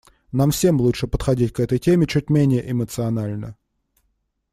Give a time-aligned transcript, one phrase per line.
[0.31, 3.55] Нам всем лучше подходить к этой теме чуть менее эмоционально.